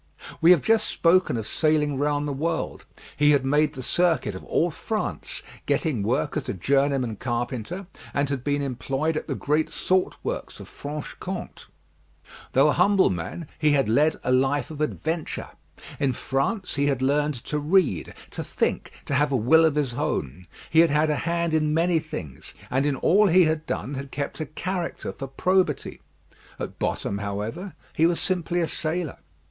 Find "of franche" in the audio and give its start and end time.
10.59-11.15